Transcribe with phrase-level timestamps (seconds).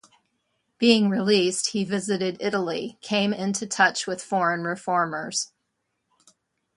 [0.79, 5.51] Being released he visited Italy, came into touch with foreign reformers.